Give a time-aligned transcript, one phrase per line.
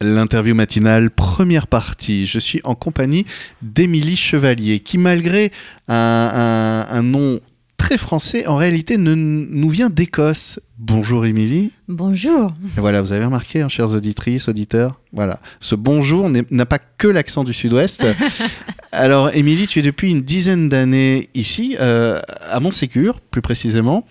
[0.00, 2.26] L'interview matinale, première partie.
[2.26, 3.26] Je suis en compagnie
[3.62, 5.50] d'Émilie Chevalier, qui malgré
[5.88, 7.40] un, un- un nom
[7.78, 10.60] très français, en réalité ne, nous vient d'Écosse.
[10.78, 11.72] Bonjour Émilie.
[11.88, 12.52] Bonjour.
[12.76, 17.08] Et voilà, vous avez remarqué, hein, chères auditrices, auditeurs, voilà, ce bonjour n'a pas que
[17.08, 18.06] l'accent du sud-ouest.
[18.92, 24.06] Alors Émilie, tu es depuis une dizaine d'années ici, euh, à Montségur, plus précisément.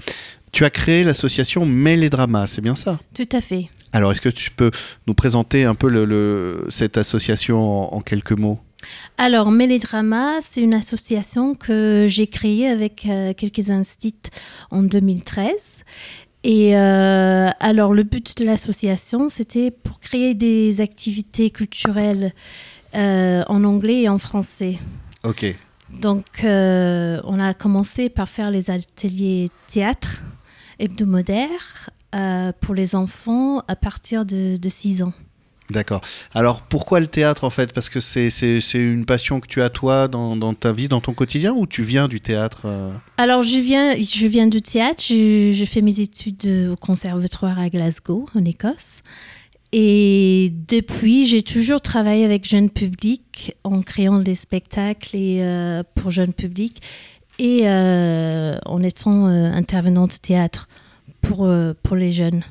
[0.52, 3.00] Tu as créé l'association Mail et Drama, c'est bien ça?
[3.14, 3.70] Tout à fait.
[3.94, 4.72] Alors, est-ce que tu peux
[5.08, 8.60] nous présenter un peu le, le- cette association en, en quelques mots?
[9.18, 14.14] Alors, Mélédrama, c'est une association que j'ai créée avec euh, quelques instits
[14.70, 15.84] en 2013.
[16.44, 22.34] Et euh, alors, le but de l'association, c'était pour créer des activités culturelles
[22.96, 24.78] euh, en anglais et en français.
[25.24, 25.46] Ok,
[25.90, 30.22] Donc, on a commencé par faire les ateliers théâtre
[30.80, 35.14] hebdomadaires euh, pour les enfants à partir de, de 6 ans.
[35.70, 36.02] d'accord.
[36.34, 37.74] Alors, pourquoi le théâtre en fait?
[37.74, 41.14] Parce que c'est une passion que tu as toi dans, dans ta vie, dans ton
[41.14, 42.94] quotidien, ou tu viens du théâtre euh?
[43.18, 45.04] Alors, je viens, je viens du théâtre.
[45.08, 49.02] Je, je fais mes études au conservatoire à Glasgow, en Écosse.
[49.74, 56.12] Et depuis, j'ai toujours travaillé avec jeunes publics en créant des spectacles et, euh, pour
[56.12, 56.82] jeunes publics
[57.38, 60.68] et euh, en étant euh, intervenante de théâtre
[61.22, 62.44] pour, euh, pour les jeunes.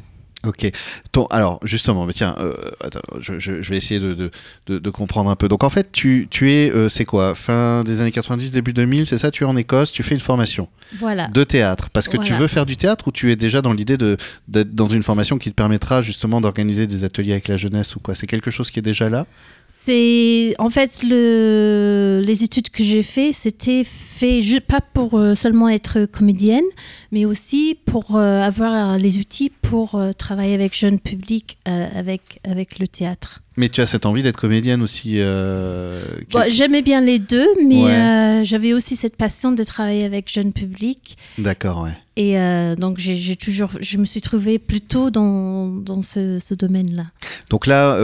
[0.47, 0.71] Ok.
[1.11, 4.31] Ton, alors, justement, mais tiens, euh, attends, je, je- je vais essayer de, de,
[4.69, 5.49] de- de comprendre un peu.
[5.49, 7.35] Donc, en fait, tu, tu es, euh, c'est quoi?
[7.35, 9.33] Fin des années 90, début 2000, c'est ça?
[9.33, 10.69] Tu es en Écosse, tu fais une formation
[11.01, 11.27] Voilà.
[11.29, 11.89] de théâtre.
[11.91, 14.89] Parce que tu veux faire du théâtre ou tu es déjà dans l'idée d'être dans
[14.89, 18.15] une formation qui te permettra justement d'organiser des ateliers avec la jeunesse ou quoi?
[18.15, 19.27] C'est quelque chose qui est déjà là?
[19.69, 25.69] C'est en fait le, les études que j'ai fait, c'était fait pas pour euh, seulement
[25.69, 26.65] être comédienne,
[27.13, 32.41] mais aussi pour euh, avoir les outils pour euh, travailler avec jeunes publics euh, avec
[32.45, 33.43] avec le théâtre.
[33.57, 36.03] Mais tu as cette envie d'être comédienne aussi euh,
[36.49, 37.91] J'aimais bien les deux, mais Ouais.
[37.93, 41.17] euh, j'avais aussi cette passion de travailler avec jeunes publics.
[41.39, 41.97] D'accord, ouais.
[42.19, 47.05] Et euh, donc j'ai toujours, je me suis trouvée plutôt dans, dans ce, ce domaine-là.
[47.51, 47.95] Donc là,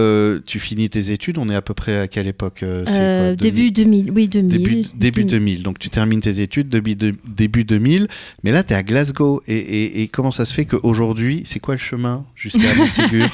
[0.44, 3.36] tu finis tes études, on est à peu près à quelle époque quoi, 2000?
[3.36, 4.48] début 2000, oui 2000.
[4.50, 5.26] Début, début 2000.
[5.54, 5.62] 2000.
[5.62, 8.06] Donc tu termines tes études début, de- début 2000.
[8.44, 9.42] Mais là, tu es à Glasgow.
[9.48, 13.28] Et, et- et comment ça se fait qu'aujourd'hui, c'est quoi le chemin jusqu'à Montségur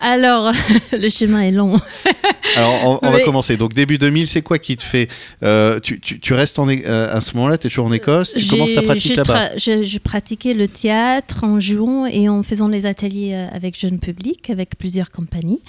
[0.00, 0.52] Alors
[0.92, 1.76] le chemin est long.
[2.56, 3.56] Alors, on, on va commencer.
[3.56, 5.08] Donc début 2000, c'est quoi qui te fait
[5.42, 8.34] euh, tu, tu- tu restes en, euh, à ce moment-là, tu es toujours en Écosse
[8.34, 12.68] Tu commences ta pratique là-bas je, je pratiquais le théâtre en jouant et en faisant
[12.68, 15.60] des ateliers euh, avec jeunes publics, avec plusieurs compagnies.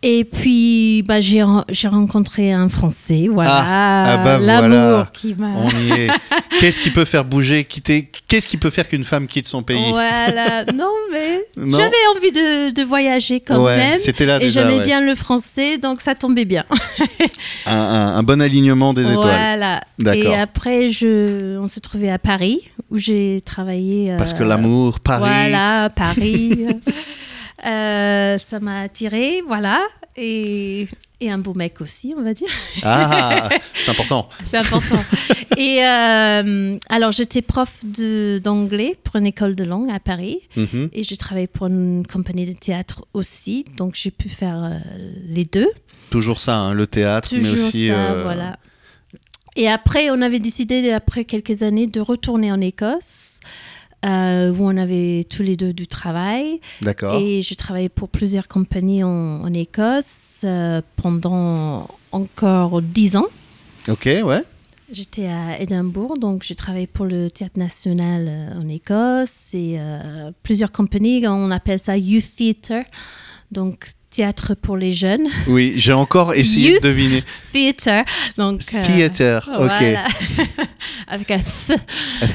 [0.00, 5.10] Et puis, bah, j'ai ren- j'ai rencontré un Français, voilà, Ah, ah bah l'amour voilà.
[5.12, 5.48] qui m'a...
[5.56, 6.08] On y est.
[6.60, 9.90] Qu'est-ce qui peut faire bouger, quitter Qu'est-ce qui peut faire qu'une femme quitte son pays?
[9.90, 11.76] Voilà, non mais Non?
[11.78, 13.98] j'avais envie de, de voyager quand Ouais, même.
[13.98, 14.62] c'était là Et déjà.
[14.62, 14.84] j'aimais ouais.
[14.84, 16.64] bien le français, donc ça tombait bien.
[17.66, 19.24] Un, un- un bon alignement des étoiles.
[19.26, 19.80] Voilà.
[19.98, 20.32] D'accord.
[20.32, 22.60] Et après, je, on se trouvait à Paris,
[22.90, 24.14] où j'ai travaillé.
[24.16, 25.20] Parce que euh, l'amour, Paris.
[25.22, 26.66] Voilà, Paris.
[27.66, 29.80] Euh, ça m'a attiré, voilà.
[30.16, 30.88] Et,
[31.20, 32.48] et un beau mec aussi, on va dire.
[32.82, 34.28] Ah, c'est important.
[34.46, 34.98] C'est important.
[35.56, 37.84] et euh, alors, j'étais prof
[38.42, 40.40] d'anglais pour une école de langue à Paris.
[40.56, 40.90] Mhm.
[40.92, 43.64] Et j'ai travaillé pour une compagnie de théâtre aussi.
[43.76, 44.78] Donc, j'ai pu faire euh,
[45.28, 45.68] les deux.
[46.10, 47.88] Toujours ça, hein, le théâtre, mais Toujours aussi.
[47.88, 48.58] ça, voilà.
[49.56, 53.40] Et après, on avait décidé, après quelques années, de retourner en Écosse,
[54.04, 56.60] euh, où on avait tous les deux du travail.
[56.82, 57.20] D'accord.
[57.20, 63.26] Et j'ai travaillé pour plusieurs compagnies en, en Écosse euh, pendant encore dix ans.
[63.88, 64.42] Ok, ouais.
[64.90, 70.30] J'étais à Édimbourg, donc j'ai travaillé pour le Théâtre National euh, en Écosse et euh,
[70.42, 72.88] plusieurs compagnies, on appelle ça Youth Theatre,
[73.52, 75.28] donc théâtre pour les jeunes.
[75.46, 77.22] Oui, j'ai encore essayé Youth de deviner.
[77.52, 78.04] Theatre,
[78.36, 78.62] donc...
[78.74, 79.64] euh, Theater, ok.
[79.66, 80.06] Voilà.
[81.06, 81.78] Avec un th.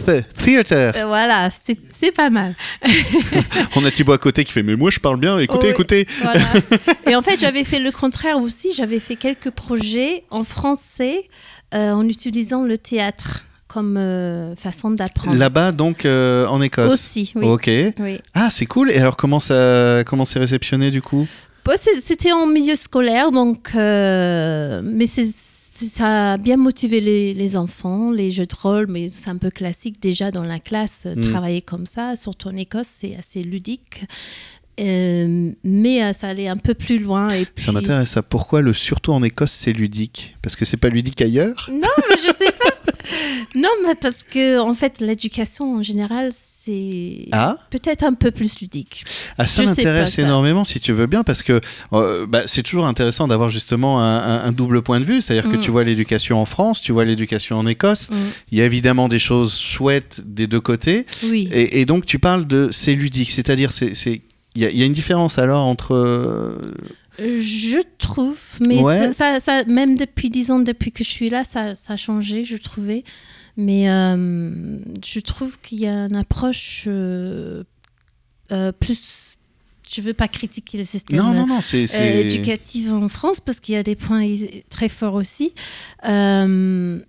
[0.06, 0.94] Th- Theater.
[0.96, 2.56] Euh, Voilà, c'est pas mal.
[3.76, 6.08] On a Thibaut à côté qui fait Mais moi je parle bien, écoutez, écoutez.
[6.22, 6.40] Voilà.
[7.10, 8.74] Et en fait, j'avais fait le contraire aussi.
[8.74, 11.28] J'avais fait quelques projets en français
[11.76, 15.36] euh, en utilisant le théâtre comme euh, façon d'apprendre.
[15.38, 16.94] Là-bas, donc, euh, en Écosse.
[16.94, 17.46] Aussi, oui.
[17.46, 17.70] Ok.
[18.00, 18.22] oui.
[18.34, 18.90] Ah, c'est cool.
[18.90, 21.28] Et alors, comment ça, comment c'est réceptionné du coup?
[21.78, 28.12] C'est- C'était en milieu scolaire, donc, euh, mais ça a bien motivé les, les enfants,
[28.12, 31.22] les jeux de rôle, mais c'est un peu classique déjà dans la classe, euh, Mm.
[31.32, 34.06] travailler comme ça, surtout en Écosse, c'est assez ludique.
[34.80, 37.30] Euh, mais ça allait un peu plus loin.
[37.30, 37.64] Et puis...
[37.64, 38.18] Ça m'intéresse.
[38.28, 40.34] Pourquoi le surtout en Écosse c'est ludique?
[40.42, 41.70] Parce que c'est pas ludique ailleurs?
[41.72, 42.92] Non, mais je sais pas.
[43.56, 48.60] non, mais parce que en fait, l'éducation en général, c'est Ah peut-être un peu plus
[48.62, 49.04] ludique.
[49.38, 50.22] Ah, ça m'intéresse ça.
[50.22, 51.60] énormément si tu veux bien parce que
[51.92, 55.52] euh, bah, c'est toujours intéressant d'avoir justement un, un- un double point de vue, c'est-à-dire
[55.52, 55.60] que Mm.
[55.60, 58.10] tu vois l'éducation en France, tu vois l'éducation en Écosse.
[58.12, 58.16] Mm.
[58.54, 61.50] Il y a évidemment des choses chouettes des deux côtés Oui.
[61.52, 63.92] et, et donc tu parles de c'est ludique, c'est-à-dire c'est
[64.56, 66.56] il y, a- il y a une différence alors entre Euh,
[67.20, 69.12] Je trouve, mais Ouais.
[69.14, 73.04] ça, même depuis, disons, depuis que je suis là, ça, ça a changé, je trouvais.
[73.56, 77.64] Mais euh, je trouve qu'il y a une approche euh,
[78.52, 79.38] euh, plus.
[79.88, 83.96] Je veux pas critiquer le système non éducatif en France parce qu'il y a des
[83.96, 84.26] points
[84.70, 85.54] très forts aussi.
[86.06, 87.00] Euh,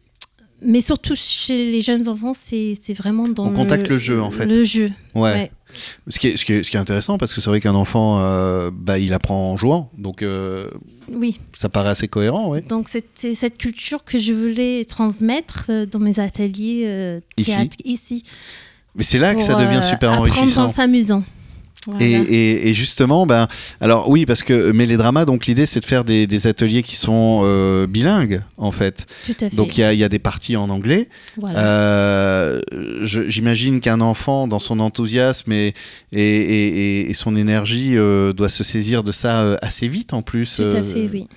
[0.65, 4.47] mais surtout chez les jeunes enfants, c'est vraiment dans On contacte le jeu, en fait.
[4.47, 4.91] Le jeu.
[5.15, 5.23] ouais.
[5.23, 5.51] ouais.
[6.09, 7.75] Ce qui est ce qui est ce qui est intéressant parce que c'est vrai qu'un
[7.75, 10.71] enfant euh, bah il apprend en jouant donc euh,
[11.11, 11.41] Oui.
[11.59, 12.61] ça paraît assez cohérent ouais.
[12.61, 17.51] Donc c'était cette culture que je voulais transmettre euh, dans mes ateliers euh, Ici.
[17.51, 18.23] théâtre ici.
[18.95, 20.67] Mais c'est là que ça devient super apprendre enrichissant.
[20.67, 21.25] en s'amusant.
[21.87, 22.05] Voilà.
[22.05, 23.47] Et, et- et justement, ben,
[23.81, 27.43] alors oui, parce que Mélédrama, donc l'idée c'est de faire des, des ateliers qui sont
[27.45, 29.07] euh, bilingues en fait.
[29.27, 29.57] Tout à fait.
[29.57, 31.09] Donc il y a, il y a des parties en anglais.
[31.37, 31.59] Voilà.
[31.59, 32.61] Euh,
[33.03, 39.57] J'imagine qu'un enfant, dans son enthousiasme et, son énergie, euh, doit se saisir de ça
[39.63, 40.57] assez vite en plus.
[40.57, 41.29] Tout à fait, oui.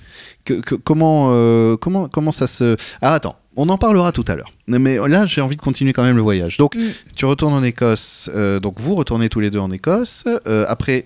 [0.48, 2.76] Que- que- comment, euh, comment, comment ça se...
[3.02, 4.52] Ah attends, on en parlera tout à l'heure.
[4.68, 6.58] Mais là, j'ai envie de continuer quand même le voyage.
[6.58, 6.82] Donc, Mm.
[7.16, 8.30] tu retournes en Écosse.
[8.34, 10.24] euh, donc, vous retournez tous les deux en Écosse.
[10.48, 11.06] euh, après,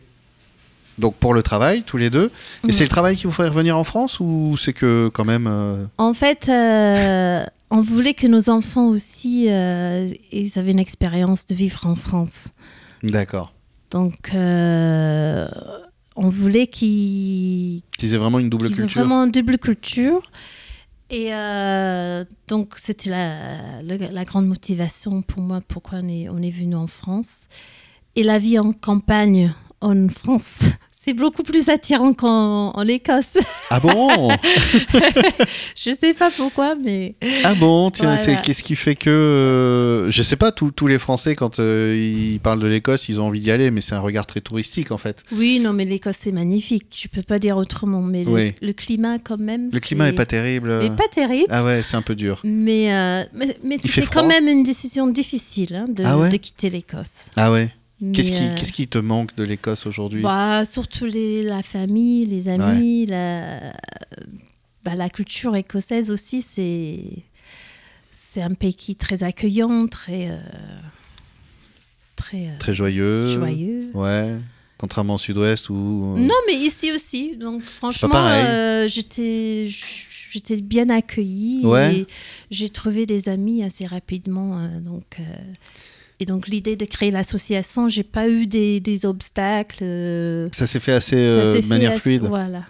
[0.97, 2.29] donc pour le travail, tous les deux.
[2.63, 2.71] Et Mm.
[2.71, 5.47] c'est le travail qui vous ferait revenir en France ou c'est que quand même...
[5.49, 11.45] euh, En fait, euh, on voulait que nos enfants aussi, euh, ils avaient une expérience
[11.45, 12.49] de vivre en France.
[13.03, 13.53] D'accord.
[13.91, 14.31] Donc,
[16.15, 18.87] on voulait qu'ils Qu'ils aient vraiment une double culture.
[18.99, 20.21] vraiment une double culture.
[21.09, 26.37] Et euh, donc, c'était la, la, la grande motivation pour moi, pourquoi on est, on
[26.41, 27.47] est venu en France.
[28.15, 30.63] Et la vie en campagne en France,
[31.03, 33.37] c'est beaucoup plus attirant qu'en en Écosse.
[33.69, 34.29] Ah bon
[35.75, 38.21] Je sais pas pourquoi, mais Ah bon Tiens, Voilà.
[38.21, 39.09] c'est qu'est-ce qui fait que...
[39.09, 43.27] euh, je sais pas, tous les Français, quand euh, ils parlent de l'Écosse, ils ont
[43.27, 45.23] envie d'y aller, mais c'est un regard très touristique en fait.
[45.31, 47.01] oui, non, mais l'Écosse c'est magnifique.
[47.03, 48.53] Je peux pas dire autrement, mais le- Oui.
[48.61, 49.69] le, climat quand même.
[49.71, 50.69] Le climat est pas terrible.
[50.83, 51.47] est pas terrible.
[51.49, 52.41] Ah ouais, c'est un peu dur.
[52.43, 56.37] Mais, euh, mais, mais c'était quand même une décision difficile hein, de, Ah ouais de
[56.37, 57.29] quitter l'Écosse.
[57.35, 57.73] Ah ouais
[58.13, 60.23] Qu'est-ce Mais, qui, euh, qu'est-ce qui te manque de l'Écosse aujourd'hui?
[60.23, 63.73] Bah, Surtout les, la famille, les amis, la,
[64.83, 70.39] bah, la culture écossaise aussi, c'est un pays qui est très accueillant, très, euh,
[72.15, 73.33] très, euh, Très joyeux.
[73.35, 73.91] joyeux.
[73.93, 74.39] Ouais.
[74.77, 76.15] Contrairement au sud-ouest où.
[76.17, 77.35] euh, Non, mais ici aussi.
[77.37, 79.67] Donc, franchement, euh, j'étais
[80.31, 81.61] j'étais bien accueillie.
[81.65, 81.97] Ouais.
[81.97, 82.07] Et
[82.49, 84.59] j'ai trouvé des amis assez rapidement.
[84.59, 85.23] euh, donc, euh,
[86.21, 89.79] et donc, l'idée de créer l'association, j'ai pas eu des, des obstacles.
[89.81, 92.23] euh, Ça s'est fait assez euh, de fait manière assez- fluide.
[92.25, 92.61] Voilà.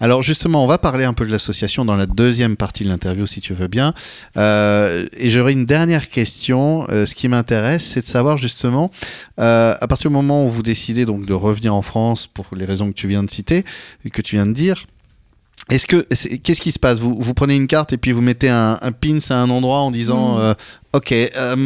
[0.00, 3.26] Alors justement, on va parler un peu de l'association dans la deuxième partie de l'interview,
[3.26, 3.94] si tu veux bien.
[4.36, 6.84] Euh, et j'aurais une dernière question.
[6.88, 8.90] Ce qui m'intéresse, c'est de savoir justement,
[9.38, 12.88] à partir du moment où vous décidez donc de revenir en France pour les raisons
[12.88, 13.64] que tu viens de citer,
[14.12, 14.84] que tu viens de dire.
[15.68, 16.06] Est-ce que
[16.44, 17.00] qu'est-ce qui se passe?
[17.00, 19.78] Vous, vous prenez une carte et puis vous mettez un, un pins à un endroit
[19.80, 20.40] en disant Mm.
[20.40, 20.54] euh,
[20.92, 21.56] ok euh,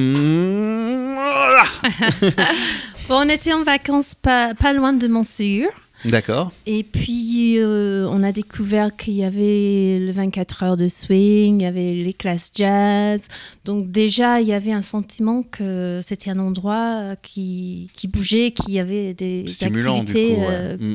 [1.83, 2.51] voilà.
[3.09, 5.69] Bon, on était en vacances pas, pas loin de Montségur.
[6.05, 11.61] d'accord Et puis, euh, on a découvert qu'il y avait le 24 heures de swing,
[11.61, 13.25] il y avait les classes jazz.
[13.65, 18.79] Donc déjà, il y avait un sentiment que c'était un endroit qui, qui bougeait, qui
[18.79, 20.47] avait des stimulant du coup activités ouais.
[20.49, 20.93] euh, Mm.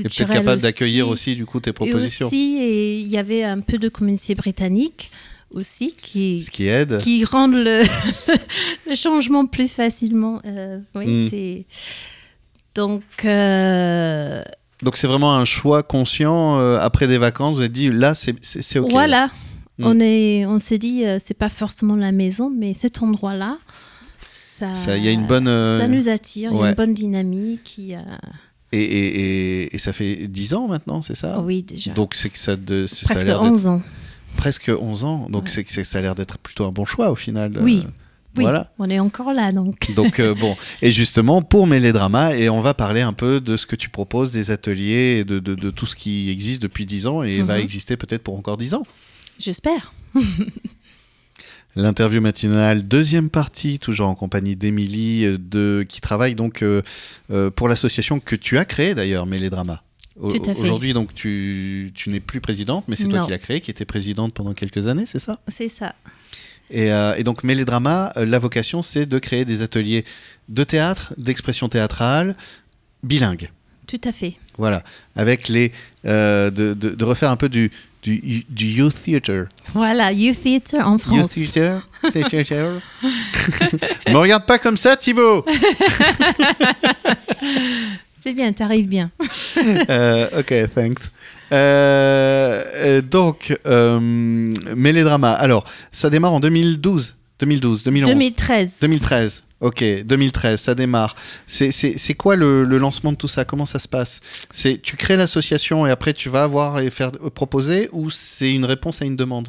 [0.00, 1.34] et peut-être capable d'accueillir aussi.
[1.34, 5.10] du coup tes Et propositions aussi, et il y avait un peu de communauté britannique
[5.50, 7.82] aussi qui, ce qui aide qui rendent le,
[8.88, 10.40] le changement plus facilement.
[10.44, 11.28] Euh, oui, Mm.
[11.30, 11.66] c'est...
[12.74, 13.02] Donc...
[13.24, 14.42] euh,
[14.82, 17.54] Donc c'est vraiment un choix conscient euh, après des vacances.
[17.56, 18.90] Vous avez dit là c'est ok.
[18.90, 19.26] Voilà.
[19.78, 19.84] Mm.
[19.86, 23.56] On est, on s'est dit, c'est pas forcément la maison, mais cet endroit-là,
[24.58, 26.68] ça, Ça, y a une bonne, ça nous attire, il y a ouais.
[26.70, 27.76] une bonne dynamique.
[27.78, 28.20] y a-
[28.72, 29.20] Et, et,
[29.64, 31.40] et, et ça fait 10 ans maintenant, c'est ça?
[31.40, 31.92] Oui, déjà.
[31.94, 33.82] Donc c'est que ça, de, ça Presque d'être 11 ans.
[34.40, 35.28] Presque 11 ans.
[35.28, 35.64] Donc Ouais.
[35.68, 37.58] c'est ça a l'air d'être plutôt un bon choix au final.
[37.60, 37.82] Oui.
[37.84, 37.90] Euh,
[38.36, 38.70] Oui, Voilà.
[38.78, 39.90] on est encore là, donc.
[39.96, 43.66] Donc euh, bon, et justement pour Mélédrama, et on va parler un peu de ce
[43.66, 47.06] que tu proposes, des ateliers, et de, de, de tout ce qui existe depuis 10
[47.08, 47.62] ans et va Mhm.
[47.64, 48.86] exister peut-être pour encore 10 ans.
[49.40, 49.92] J'espère.
[51.76, 56.82] L'interview matinale, deuxième partie, toujours en compagnie d'Émilie, euh, de, qui travaille donc euh,
[57.30, 59.82] euh, pour l'association que tu as créée d'ailleurs, Mélédrama.
[60.16, 63.84] Aujourd'hui, donc, tu, tu n'es plus présidente, mais c'est toi qui l'as créée, qui étais
[63.84, 65.38] présidente pendant quelques années, c'est ça?
[65.48, 65.94] C'est ça.
[66.70, 70.04] Et, euh, et donc, Mélédrama, euh, la vocation, c'est de créer des ateliers
[70.48, 72.34] de théâtre, d'expression théâtrale,
[73.02, 73.50] bilingues.
[73.86, 74.34] Tout à fait.
[74.58, 74.82] Voilà,
[75.16, 75.72] avec les
[76.04, 77.70] euh, de, de, de refaire un peu du
[78.02, 79.46] du, du youth theater.
[79.74, 81.32] Voilà, Youth Theatre en Youth France.
[81.34, 82.80] theater, c'est theater.
[84.08, 85.44] Me regarde pas comme ça, Thibaut.
[88.22, 89.10] C'est bien, t'arrives bien.
[89.90, 90.98] Euh, ok, thanks.
[91.52, 93.98] Euh, donc, euh,
[94.76, 95.32] Mélédrama.
[95.32, 98.76] Alors, ça démarre en 2012, 2012, 2011, 2013.
[98.80, 99.42] 2013.
[99.60, 101.16] Ok, 2013, ça démarre.
[101.46, 103.44] C'est- quoi le, le lancement de tout ça?
[103.44, 104.20] Comment ça se passe?
[104.50, 108.52] C'est tu crées l'association et après tu vas avoir et faire euh, proposer ou c'est
[108.52, 109.48] une réponse à une demande?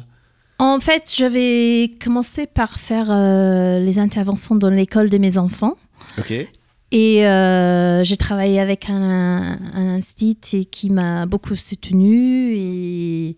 [0.58, 5.76] En fait, j'avais commencé par faire euh, les interventions dans l'école de mes enfants.
[6.18, 6.46] Ok.
[6.94, 13.36] Et euh, j'ai travaillé avec un, un institut qui m'a beaucoup soutenu et,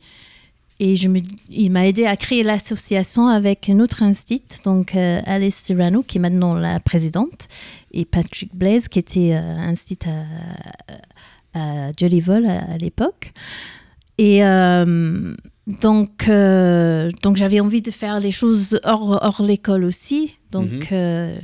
[0.80, 1.20] et je me,
[1.50, 6.18] il m'a aidé à créer l'association avec un autre institut, donc euh, Alice Serrano qui
[6.18, 7.46] est maintenant la présidente
[7.92, 10.08] et Patrick Blaise qui était euh, institut
[11.54, 13.32] à, à Jolly Vol à, à l'époque.
[14.18, 15.32] Et euh,
[15.68, 16.28] donc,
[17.22, 20.36] donc j'avais envie de faire les choses hors, hors l'école aussi.
[20.50, 21.38] Donc, Mhm.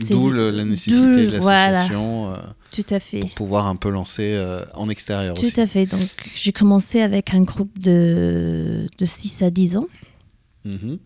[0.00, 1.70] D'où la nécessité de d'où- voilà.
[1.72, 2.36] l'association euh,
[2.70, 3.20] tout à fait.
[3.20, 5.52] pour pouvoir un peu lancer euh, en extérieur aussi.
[5.52, 5.86] Tout à fait.
[5.86, 6.00] Donc,
[6.34, 9.86] j'ai commencé avec un groupe de, de 6 à 10 ans.
[10.64, 10.98] Mhm.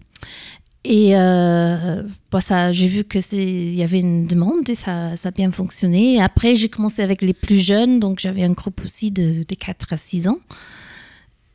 [0.88, 5.16] Et euh, bah, ça, j'ai vu que c'est, il y avait une demande et ça,
[5.16, 6.14] ça a bien fonctionné.
[6.14, 7.99] Et après, j'ai commencé avec les plus jeunes.
[7.99, 10.38] Donc, j'avais un groupe aussi de, de 4 à 6 ans.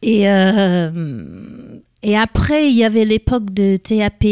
[0.02, 4.26] Et, euh, et après, il y avait l'époque de TAP.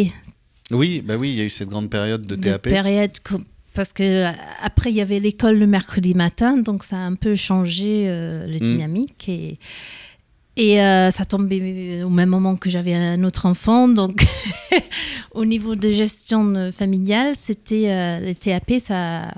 [0.72, 2.64] Oui, bah oui, il y a eu cette grande période de TAP.
[2.64, 3.38] période co-
[3.74, 4.28] parce que euh,
[4.62, 8.46] après il y avait l'école le mercredi matin, donc ça a un peu changé euh,
[8.46, 8.72] les Mm.
[8.74, 9.58] dynamiques et
[10.58, 14.26] et euh, ça tombait au même moment que j'avais un autre enfant, donc
[15.32, 19.32] au niveau de gestion familiale, c'était euh, les TAP, ça.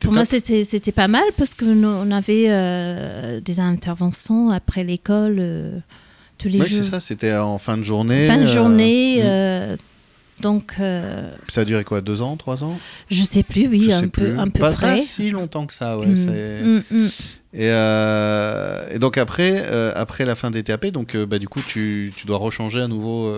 [0.00, 0.30] Pour moi, top.
[0.40, 5.82] c'était c'était pas mal parce que nous, on avait euh, des interventions après l'école
[6.36, 6.82] tous les Oui, jours.
[6.82, 8.26] c'est ça, c'était en fin de journée.
[8.26, 9.22] Fin de journée.
[9.22, 9.76] mm.
[10.40, 12.78] Donc, euh, Ça a duré quoi, deux ans, trois ans?
[13.10, 14.38] je sais plus, oui, Je un peu, plus.
[14.38, 14.96] un peu pas, près.
[14.96, 16.06] pas si longtemps que ça, ouais.
[16.06, 17.08] Mm, mm, mm.
[17.54, 21.60] Et, euh, et donc après, euh, après la fin des TAP, donc bah, du coup
[21.66, 23.32] tu, tu dois rechanger à nouveau.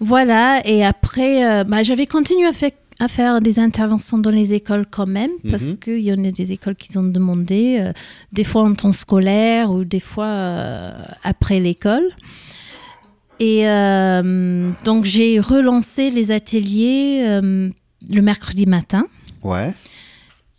[0.00, 4.86] Voilà, et après, bah, j'avais continué à, fait- à faire des interventions dans les écoles
[4.90, 5.78] quand même, parce Mhm.
[5.78, 7.90] qu'il y en a des écoles qui ont demandé,
[8.32, 12.04] des fois en temps scolaire ou des fois après l'école.
[13.40, 17.70] Et euh, donc j'ai relancé les ateliers euh,
[18.10, 19.06] le mercredi matin.
[19.42, 19.72] Ouais.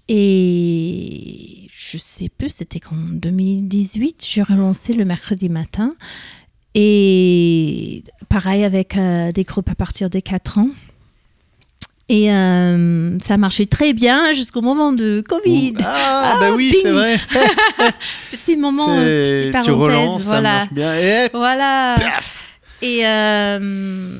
[0.10, 5.94] Et je sais plus, c'était qu'en 2018, j'ai relancé le mercredi matin.
[6.76, 10.70] Et pareil avec euh, des groupes à partir des 4 ans.
[12.10, 15.74] Et euh, ça marchait très bien jusqu'au moment de Covid.
[15.84, 16.82] Ah, Ah, bah oui, bing.
[16.82, 17.18] c'est vrai.
[18.32, 19.74] Petit moment, petite tu parenthèse.
[19.74, 20.54] relances, ça voilà.
[20.60, 20.96] marche bien.
[20.96, 21.96] Et Voilà.
[21.98, 22.40] paf
[22.84, 24.20] Et euh,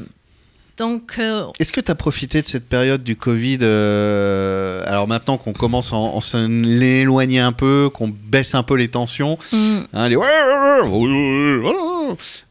[0.78, 5.38] donc, euh, Est-ce que tu as profité de cette période du Covid euh, Alors maintenant
[5.38, 9.38] qu'on commence à en, en s'en éloigner un peu, qu'on baisse un peu les tensions,
[9.52, 10.18] hmm, Hein, les...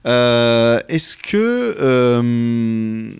[0.06, 3.10] Euh, est-ce que euh,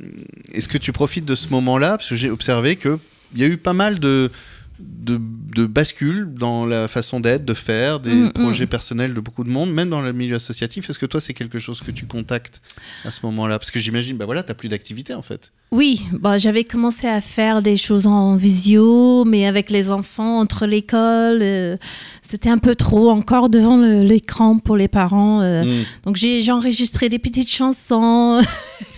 [0.53, 1.97] est-ce que tu profites de ce moment-là?
[1.97, 2.99] Parce que j'ai observé que
[3.35, 4.31] il y a eu pas mal de
[4.79, 5.21] de,
[5.55, 8.33] de bascules dans la façon d'être, de faire, des Mm, mm.
[8.33, 10.89] projets personnels de beaucoup de monde, même dans le milieu associatif.
[10.91, 12.61] Est-ce que toi, c'est quelque chose que tu contactes
[13.05, 13.59] à ce moment-là?
[13.59, 15.53] Parce que j'imagine, bah voilà, t'as plus d'activité en fait.
[15.71, 20.67] Oui, bon, j'avais commencé à faire des choses en visio, mais avec les enfants entre
[20.67, 21.77] l'école, euh,
[22.23, 25.41] c'était un peu trop encore devant l'écran pour les parents.
[25.41, 25.65] euh.
[25.65, 25.85] Mm.
[26.05, 28.41] Donc j'ai j'ai enregistré des petites chansons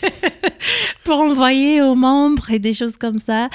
[1.04, 3.48] pour envoyer aux membres et des choses comme ça.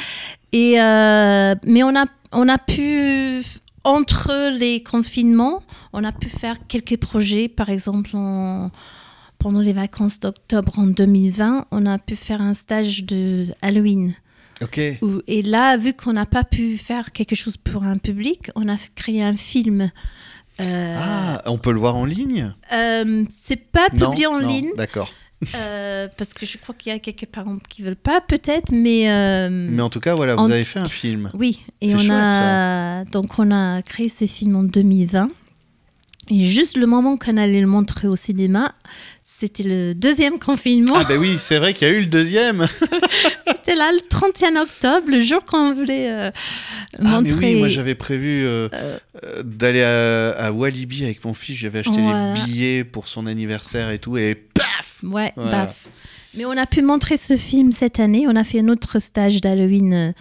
[0.51, 3.41] Et euh, mais on a on a pu
[3.83, 7.47] entre les confinements, on a pu faire quelques projets.
[7.47, 8.71] Par exemple, en-
[9.37, 14.15] pendant les vacances d'octobre en 2020, on a pu faire un stage de Halloween.
[14.61, 14.81] Ok.
[15.01, 18.67] Où- et là, vu qu'on n'a pas pu faire quelque chose pour un public, on
[18.67, 19.89] a créé un film.
[20.59, 22.53] Euh, Ah, on peut le voir en ligne?
[22.73, 25.09] euh, c'est pas Non publié en Non, ligne D'accord.
[25.55, 29.09] Euh, parce que je crois qu'il y a quelques parents qui veulent pas, peut-être, mais,
[29.11, 31.31] euh, Mais en tout cas, voilà, vous avez fait un film.
[31.33, 31.59] oui.
[31.81, 35.29] Et on chouette, a donc on a créé ce film en 2020.
[36.31, 38.75] Et juste le moment qu'on allait le montrer au cinéma,
[39.23, 40.93] c'était le deuxième confinement.
[40.95, 42.67] Ah, bah oui, c'est vrai qu'il y a eu le deuxième.
[43.47, 46.31] C'était là le 31 octobre, le jour qu'on voulait euh,
[47.03, 47.53] Ah, mais montrer.
[47.53, 48.67] oui, moi j'avais prévu euh,
[49.23, 51.57] euh, d'aller à, à Walibi avec mon fils.
[51.57, 52.33] J'avais acheté Voilà.
[52.35, 54.17] les billets pour son anniversaire et tout.
[54.17, 54.45] Et
[55.03, 55.65] Ouais, Voilà.
[55.65, 55.87] baf.
[56.35, 58.25] Mais on a pu montrer ce film cette année.
[58.27, 60.11] On a fait un autre stage d'Halloween euh,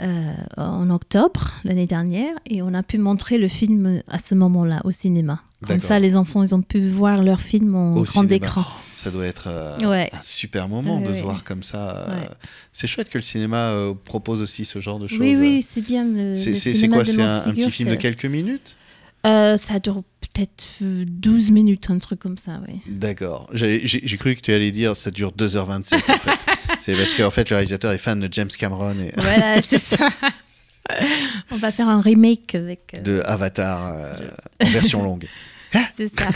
[0.00, 4.80] euh, en octobre l'année dernière et on a pu montrer le film à ce moment-là
[4.84, 5.40] au cinéma.
[5.66, 8.34] Comme ça, les enfants, ils ont pu voir leur film en Au grand cinéma.
[8.36, 8.62] écran.
[8.64, 10.08] Oh, ça doit être euh, Ouais.
[10.12, 12.06] un super moment de se voir comme ça.
[12.08, 12.28] Ouais.
[12.70, 15.18] C'est chouette que le cinéma propose aussi ce genre de choses.
[15.18, 16.04] Oui, oui, c'est bien.
[16.04, 18.76] Le, C'est quoi C'est un, un petit film de quelques minutes?
[19.24, 20.02] Ça dure
[20.38, 22.74] peut-être euh, 12 minutes, un truc comme ça, oui.
[22.86, 23.48] D'accord.
[23.52, 26.46] J'ai cru que tu allais dire ça dure 2h27 en fait.
[26.78, 30.08] C'est parce qu'en fait le réalisateur est fan de James Cameron et Voilà, c'est ça.
[31.50, 32.92] On va faire un remake avec.
[32.96, 34.14] euh, de Avatar euh,
[34.62, 35.26] en version longue.
[35.96, 36.28] C'est ça.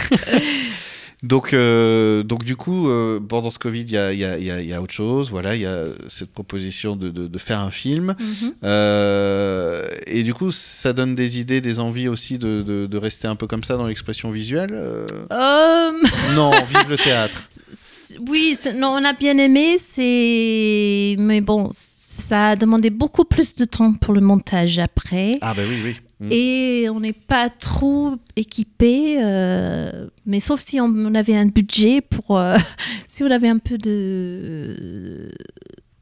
[1.22, 4.38] Donc, euh, donc du coup, euh, pendant ce Covid, il y a, il y a-
[4.38, 5.30] il y a- il y a autre chose.
[5.30, 8.16] Voilà, il y a cette proposition de, de- de faire un film.
[8.18, 8.52] Mhm.
[8.64, 13.46] Euh, et du coup, ça donne des idées, des envies aussi de, rester un peu
[13.46, 14.70] comme ça dans l'expression visuelle.
[14.72, 15.92] euh Euh,
[16.34, 17.48] Non, vive le théâtre.
[18.28, 21.16] oui, non, on a bien aimé, c'est.
[21.18, 25.34] Mais bon, ça a demandé beaucoup plus de temps pour le montage après.
[25.40, 25.96] Ah bah oui, oui.
[26.22, 26.28] Mm.
[26.30, 32.00] Et on n'est pas trop équipé, euh, mais sauf si on, on avait un budget
[32.00, 32.56] pour, euh,
[33.08, 35.32] si on avait un peu de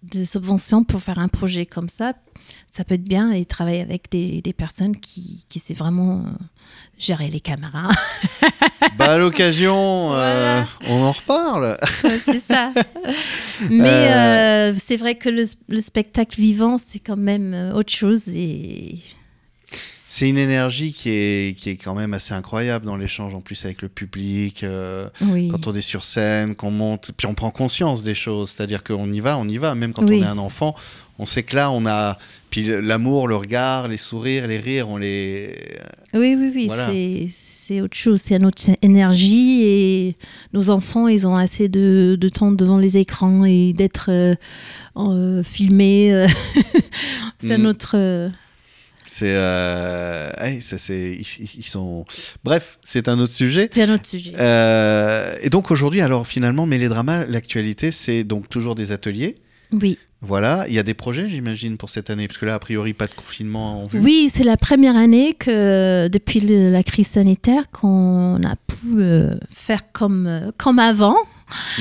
[0.03, 2.15] de subvention pour faire un projet comme ça,
[2.71, 6.31] ça peut être bien et travailler avec des, des personnes qui, qui savent vraiment euh,
[6.99, 7.91] gérer les caméras.
[8.97, 11.77] Bah à l'occasion, euh, on en reparle.
[12.25, 12.71] c'est ça.
[13.71, 18.99] Mais euh, c'est vrai que le, le spectacle vivant, c'est quand même autre chose et
[20.21, 23.65] C'est une énergie qui est, qui est quand même assez incroyable dans l'échange en plus
[23.65, 24.65] avec le public.
[24.65, 25.49] euh, oui.
[25.49, 28.51] quand on est sur scène, qu'on monte, puis on prend conscience des choses.
[28.51, 29.75] C'est-à-dire qu'on y va, on y va.
[29.75, 30.19] Même quand Oui.
[30.21, 30.75] on est un enfant,
[31.19, 32.19] on sait que là, on a.
[32.51, 35.55] Puis l'amour, le regard, les sourires, les rires, on les.
[36.13, 36.91] Oui, oui, oui, Voilà.
[37.33, 40.17] c'est, autre chose, c'est une autre énergie et
[40.53, 44.35] nos enfants, ils ont assez de, de temps devant les écrans et d'être euh,
[44.99, 46.27] euh, filmés.
[47.41, 47.65] c'est Mm.
[47.65, 47.93] un autre...
[47.95, 48.29] euh,
[49.13, 49.35] C'est.
[49.35, 51.19] euh, c'est.
[51.19, 52.05] Ils, ils sont.
[52.45, 53.69] Bref, c'est un autre sujet.
[53.73, 54.33] c'est un autre sujet.
[54.39, 59.39] Euh, et donc aujourd'hui, alors finalement, Mélédrama, l'actualité, c'est donc toujours des ateliers.
[59.73, 59.99] Oui.
[60.23, 62.93] Voilà, il y a des projets, j'imagine, pour cette année, parce que là, a priori,
[62.93, 64.01] pas de confinement en vue.
[64.01, 69.31] oui, c'est la première année que, depuis le- la crise sanitaire, qu'on a pu euh,
[69.51, 71.17] faire comme, euh, comme avant.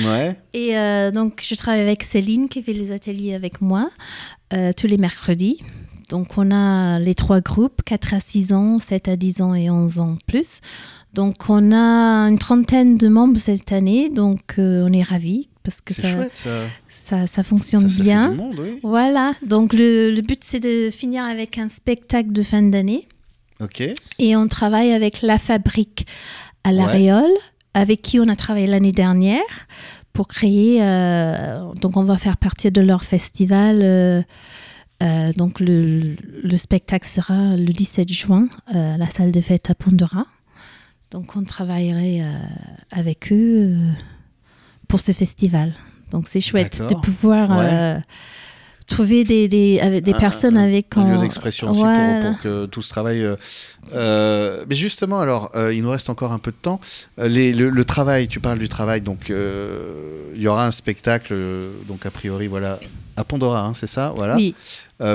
[0.06, 0.36] Ouais.
[0.54, 0.72] Et
[1.12, 3.92] donc, je travaille avec Céline qui fait les ateliers avec moi
[4.78, 5.60] tous les mercredis.
[6.10, 9.70] Donc, on a les trois groupes, 4 à 6 ans, 7 à 10 ans et
[9.70, 10.60] 11 ans plus.
[11.14, 14.10] Donc, on a une trentaine de membres cette année.
[14.10, 16.50] Donc, euh, on est ravis parce que ça, chouette, ça.
[16.90, 18.32] ça, ça fonctionne bien.
[18.32, 18.80] monde, oui.
[18.84, 19.34] Voilà.
[19.46, 23.08] Donc, le, le but, c'est de finir avec un spectacle de fin d'année.
[23.62, 23.84] Ok.
[24.20, 26.06] Et on travaille avec La Fabrique
[26.64, 26.92] à La Ouais.
[26.94, 27.32] Réole,
[27.74, 29.42] avec qui on a travaillé l'année dernière
[30.14, 30.80] pour créer.
[30.82, 33.80] euh, donc, on va faire partie de leur festival.
[33.84, 34.22] euh,
[35.02, 39.70] euh, donc, le, le spectacle sera le 17 juin euh, à la salle de fête
[39.70, 40.26] à Pondora.
[41.12, 42.38] Donc, on travaillerait euh,
[42.92, 43.78] avec eux
[44.88, 45.74] pour ce festival.
[46.12, 48.02] Donc, c'est chouette de pouvoir Ouais.
[48.90, 52.20] Trouver des, des, avec des Un- personnes un- avec un lieu d'expression aussi Voilà.
[52.20, 53.24] pour, pour que tout ce travail.
[53.24, 53.36] euh,
[53.94, 56.80] euh, mais justement, alors, euh, il nous reste encore un peu de temps.
[57.18, 61.34] Les- le, le travail, tu parles du travail, donc euh, il y aura un spectacle,
[61.88, 62.80] donc a priori, voilà,
[63.16, 64.54] à Pandora, hein, c'est ça, voilà, Oui.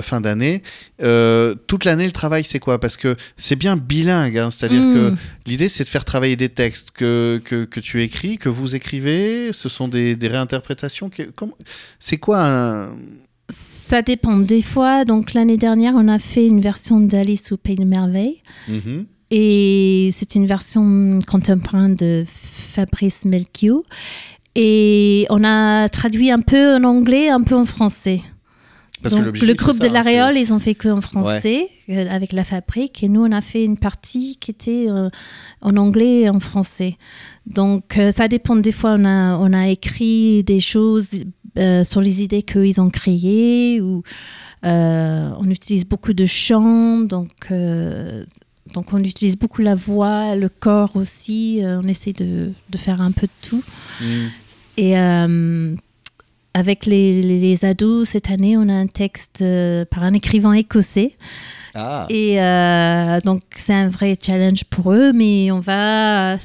[0.03, 0.63] fin d'année.
[0.99, 2.79] Toute l'année, le travail, c'est quoi?
[2.79, 5.15] Parce que c'est bien bilingue, hein, c'est-à-dire que
[5.47, 9.53] l'idée, c'est de faire travailler des textes que, que, que tu écris, que vous écrivez.
[9.53, 11.11] Ce sont des, des réinterprétations.
[11.99, 12.89] C'est quoi un.
[13.49, 15.05] Ça dépend des fois.
[15.05, 18.43] Donc l'année dernière, on a fait une version d'Alice au Pays de Merveilles.
[18.69, 19.07] Mhm.
[19.31, 23.83] Et c'est une version contemporaine de Fabrice Melchior.
[24.55, 28.21] Et on a traduit un peu en anglais, un peu en français.
[29.03, 31.69] Parce que Donc, le groupe de hein, c'est- Réole, ils ont fait que en français
[31.91, 33.03] euh, avec la fabrique.
[33.03, 35.11] Et nous, on a fait une partie qui était euh,
[35.61, 36.95] en anglais et en français.
[37.47, 38.57] Donc, euh, ça dépend.
[38.57, 41.25] Des fois, on a, on a écrit des choses
[41.59, 43.81] euh, sur les idées qu'ils ont créées.
[43.81, 44.03] Ou
[44.64, 47.01] euh, on utilise beaucoup de chants.
[47.01, 48.25] Donc, euh,
[48.75, 51.61] donc, on utilise beaucoup la voix, le corps aussi.
[51.62, 53.62] On essaie de, de faire un peu de tout.
[54.01, 54.27] Mm.
[54.77, 54.97] Et
[56.57, 59.45] avec les, les- les ados, cette année, on a un texte
[59.90, 61.17] par un écrivain écossais.
[61.75, 62.07] Ah.
[62.09, 66.38] Et euh, donc, c'est un vrai challenge pour eux, mais on va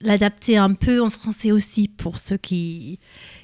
[0.00, 2.98] l'adapter un peu en français aussi pour ceux qui,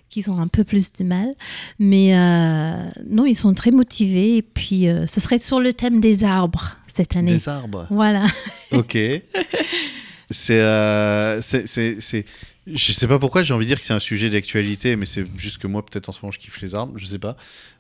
[0.08, 1.34] qui ont un peu plus de mal.
[1.78, 4.36] Mais euh, non, ils sont très motivés.
[4.38, 7.32] Et puis, euh, ce serait sur le thème des arbres cette année.
[7.32, 7.86] Des arbres.
[7.90, 8.26] Voilà.
[8.72, 8.92] Ok.
[10.30, 12.24] c'est, euh, c'est, c'est, c'est-
[12.74, 15.26] Je sais pas pourquoi j'ai envie de dire que c'est un sujet d'actualité, mais c'est
[15.36, 17.36] juste que moi, peut-être en ce moment, je kiffe les arbres, je sais pas.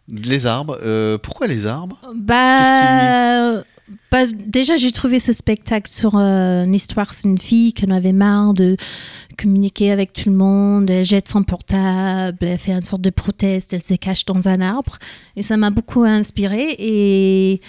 [0.08, 2.00] Les arbres, euh, pourquoi les arbres?
[2.14, 3.62] Bah,
[4.10, 7.90] bah, déjà, j'ai trouvé ce spectacle sur euh, une histoire sur une fille qui en
[7.90, 8.76] avait marre de
[9.36, 10.90] communiquer avec tout le monde.
[10.90, 14.60] Elle jette son portable, elle fait une sorte de proteste, elle se cache dans un
[14.60, 14.98] arbre.
[15.36, 16.74] Et ça m'a beaucoup inspiré.
[16.78, 17.60] Et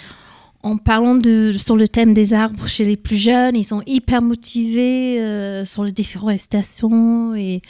[0.62, 4.20] en parlant de, sur le thème des arbres chez les plus jeunes, ils sont hyper
[4.22, 7.62] motivés euh, sur la déforestation et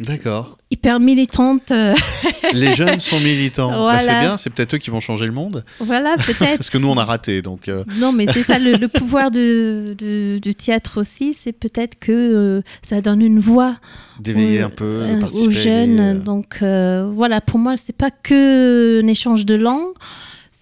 [0.00, 0.58] D'accord.
[0.72, 1.70] hyper militantes.
[1.70, 1.94] euh,
[2.52, 3.70] Les jeunes sont militants.
[3.86, 5.64] Bah, c'est bien, c'est peut-être eux qui vont changer le monde.
[5.78, 6.56] voilà, peut-être.
[6.56, 7.42] Parce que nous, on a raté.
[7.42, 11.52] Donc, euh, Non, mais c'est ça le, le pouvoir de, de- du théâtre aussi, c'est
[11.52, 13.76] peut-être que euh, ça donne une voix
[14.18, 16.20] d'éveiller un peu, euh, aux jeunes.
[16.24, 19.92] Donc voilà, pour moi, c'est pas que un échange de langue,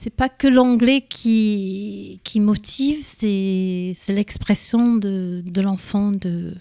[0.02, 6.54] c'est pas que l'anglais qui, qui motive, c'est l'expression de, de l'enfant de,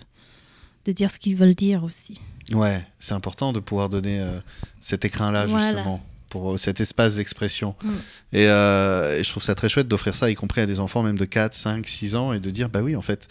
[0.85, 2.19] de dire ce qu'ils veulent dire aussi.
[2.51, 4.39] Ouais, c'est important de pouvoir donner euh,
[4.81, 5.71] cet écrin-là, Voilà.
[5.71, 7.75] justement, pour euh, cet espace d'expression.
[7.83, 7.89] Mm.
[8.33, 11.01] Et, euh, et je trouve ça très chouette d'offrir ça, y compris à des enfants
[11.01, 13.27] même de 4, 5, 6 ans, et de dire, bah oui, en fait,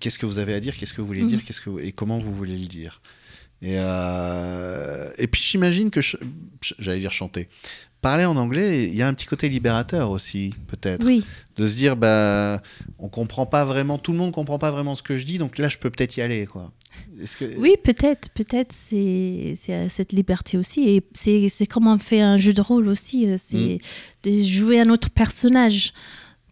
[0.00, 1.28] qu'est-ce que vous avez à dire, qu'est-ce que vous voulez Mm.
[1.28, 3.00] dire, qu'est-ce que vous- et comment vous voulez le dire.
[3.60, 6.00] Et, euh, et puis j'imagine que,
[6.78, 7.48] j'allais dire chanter,
[8.00, 11.24] parler en anglais, il y a un petit côté libérateur aussi, peut-être Oui,
[11.56, 12.62] de se dire bah
[12.98, 15.58] on comprend pas vraiment tout le monde comprend pas vraiment ce que je dis donc
[15.58, 16.70] là je peux peut-être y aller quoi
[17.38, 20.88] que oui peut-être, peut-être c'est c'est, euh, cette liberté aussi.
[20.88, 21.02] Et
[21.48, 23.78] c'est comme on fait un jeu de rôle aussi, euh, c'est
[24.22, 25.92] de jouer un autre personnage.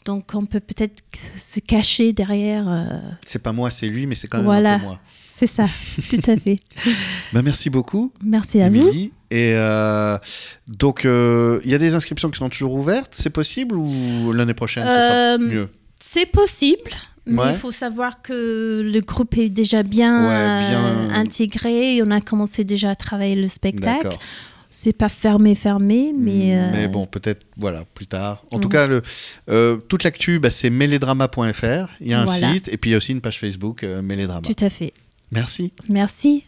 [0.04, 1.02] Donc on peut peut-être
[1.36, 2.68] se cacher derrière.
[2.68, 4.74] euh, c'est pas moi c'est lui mais c'est quand même Voilà.
[4.74, 5.00] un peu moi
[5.38, 5.66] C'est ça,
[6.08, 6.58] tout à fait.
[7.32, 8.90] bah merci beaucoup Merci à vous.
[9.30, 10.16] Et euh,
[10.78, 14.54] donc euh, il y a des inscriptions qui sont toujours ouvertes c'est possible ou l'année
[14.54, 15.68] prochaine ça sera Euh, mieux?
[16.02, 16.92] C'est possible,
[17.26, 17.50] mais Ouais.
[17.50, 21.96] il faut savoir que le groupe est déjà bien, Ouais, bien- intégré.
[21.96, 24.16] et On a commencé déjà à travailler le spectacle.
[24.70, 26.54] C'est pas fermé, fermé, mais.
[26.54, 28.60] Mm, euh, mais bon peut-être voilà plus tard en Mm.
[28.60, 29.02] tout cas le,
[29.50, 32.52] euh, toute l'actu bah, c'est mélédrama.fr il y a un Voilà.
[32.54, 34.92] site et puis il y a aussi une page Facebook euh, Mélédrama Tout à fait.
[35.32, 36.44] Merci Merci.